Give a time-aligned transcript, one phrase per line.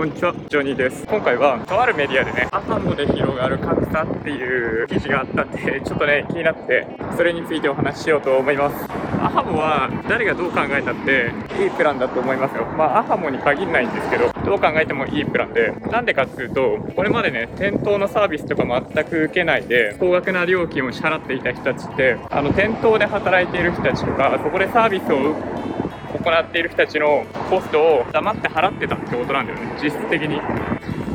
[0.00, 1.06] こんにちは、ジョニーです。
[1.06, 6.86] 今回は、とあるメディアでね、アハモで広がる格差っていう記事があったんで、 ちょっとね、気になって、
[7.18, 8.88] それについてお話ししようと思います。
[9.22, 11.32] アハモは、誰がどう考えたって、
[11.62, 12.64] いいプランだと思いますよ。
[12.78, 25.34] まあ、アハモに限らないんですけど、どう考えてもいいプランで、なんでかっていうと、これまでね、店頭のサービスとか全く受けないで、高額な料金を支払っていた人たちって、あの、店頭で働いている人たちとか、そこでサービスを
[26.18, 30.40] 行っている人たちのコストを黙って払ってたってことなんだよね実質的に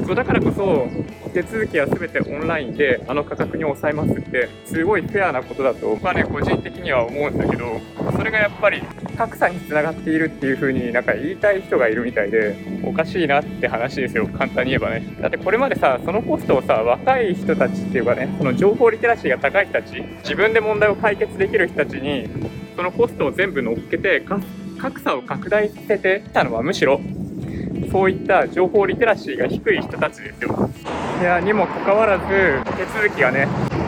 [0.05, 0.87] そうだからこそ
[1.33, 7.81] 手続きは全てオンラインであの価格に抑えますってすごいフェアなことだと僕はね個人的には思うんだけど
[8.15, 8.81] それがやっぱり
[9.17, 22.29] 格差につながっているっていう風になんか言いたい人がいるみたいでおかしいなって話ですよ簡単に言えばねだってこれまでさそのコストをさ若い人たちっていうかねその情報リテラシーが高い人たち自分で問題を解決できる人たちに
[22.75, 24.21] そのコストを全部乗っけて
[24.75, 27.01] 格差を拡大させてきたのはむしろ
[27.91, 30.69] そういった情報リテラシーが低い人たちですよ。
[31.21, 32.25] いやにもかかわらず
[32.77, 33.47] 手続きがね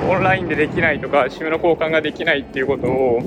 [0.10, 3.22] オンラインでできないとか SIM の交換ができないっていうことを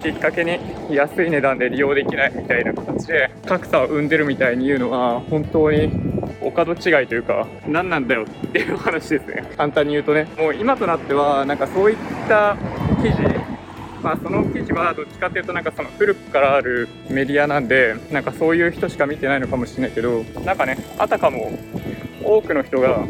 [0.00, 0.58] きっかけに
[0.90, 5.90] 安い値段で利用できないみたいな形で格差を生んでるみたいに言うのは本当に
[6.40, 11.96] お門違いというか何なんだよっていう話ですね簡単に言うとねもう今となってはなんかそういっ
[12.28, 12.56] た
[13.02, 13.49] 記事
[14.02, 21.52] まあ、その記事はどっちかっていうとなんかその古くからあるメディアなんでなんかそういう人しか見てないのかもしれないけどなんかねあたかも
[22.24, 23.06] 多くの人が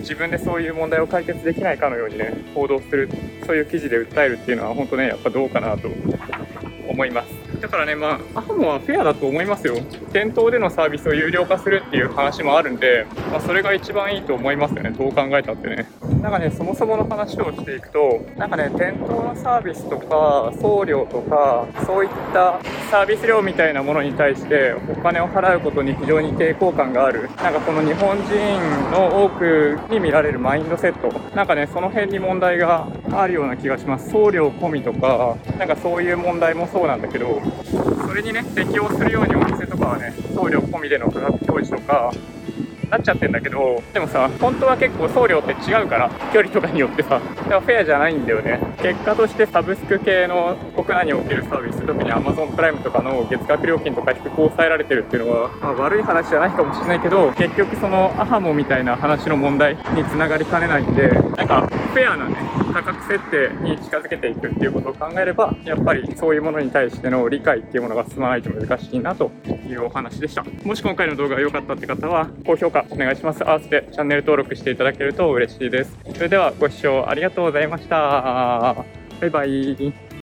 [0.00, 3.08] 自分でそういう問題を解決できないかのようにね報道する
[3.46, 5.88] そういう記事で訴えるっていうのは本当ねやっぱどうかなと
[6.88, 7.43] 思います。
[7.64, 9.76] だからね、まあ、アハモはフェアだと思いますよ。
[10.12, 14.90] 店頭でのサービスを有料化するっていう話もあるんで、まあ、それが一番いいと思いますよね。
[14.90, 15.88] どう考えたってね。
[16.20, 22.60] なんかね、そもそもの話をしていくと、なんかね、店頭のサービスとか、送料とか、そういった
[22.94, 27.28] サービス料みたいなものに対してお金を払うことに非常に抵抗感がある。
[27.42, 31.08] なんかこの日本人の多くに見られるマインドセット。
[31.34, 34.10] なんかね、その辺に問題があるような気がします。
[34.10, 37.42] 送料込みとか、なんかそういう問題もそうなんだけど、
[38.06, 42.12] それにね適用するようにお店とかはね送料込みでの価格表示とか
[42.90, 62.36] なっちゃってんだけどでもさ本当は結構送料って違うから距離とかによってさだからフェアじゃないんだよね結果としてサブスク系の国内におけるサービス特に Amazon プライムとかの月額料金とか低く抑えられてるっていうのは、まあ、悪い話じゃないかもしれないけど結局そのアハモみたいな話の問題につながりかねないんでなんかフェアなね
[62.74, 70.44] 価格設定に近づけていくっていうことを考えればやっぱりそういうものに対しての理解っていうものが進まないと難しいなというお話でした。
[70.64, 73.48] もし今回の動画が良かったって方は高評価お願いします。
[73.48, 75.96] 合わせてチャンネル登録していただけると嬉しいです。
[76.14, 78.73] それではご視聴ありがとうございました。
[79.20, 80.03] バイバイ。